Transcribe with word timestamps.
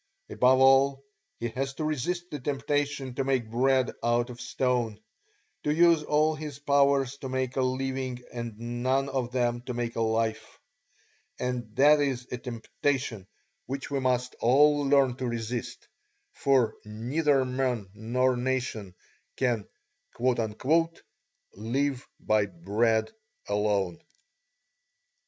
Above 0.31 0.59
all, 0.59 1.03
he 1.39 1.49
has 1.49 1.75
to 1.75 1.83
resist 1.83 2.31
the 2.31 2.39
temptation 2.39 3.13
to 3.13 3.23
make 3.23 3.51
bread 3.51 3.91
out 4.03 4.31
of 4.31 4.41
stone, 4.41 4.99
to 5.63 5.71
use 5.71 6.01
all 6.01 6.33
his 6.33 6.57
powers 6.57 7.17
to 7.17 7.29
make 7.29 7.55
a 7.55 7.61
living 7.61 8.17
and 8.33 8.57
none 8.81 9.07
of 9.09 9.31
them 9.31 9.61
to 9.61 9.75
make 9.75 9.95
a 9.95 10.01
life; 10.01 10.57
and 11.39 11.75
that 11.75 11.99
is 11.99 12.25
a 12.31 12.39
temptation 12.39 13.27
which 13.67 13.91
we 13.91 13.99
must 13.99 14.35
all 14.39 14.79
learn 14.87 15.15
to 15.17 15.27
resist, 15.27 15.87
for 16.33 16.73
neither 16.83 17.45
men 17.45 17.87
nor 17.93 18.35
nations 18.35 18.95
can 19.37 19.67
"live 21.63 22.07
by 22.19 22.47
bread 22.47 23.11
alone." 23.47 24.01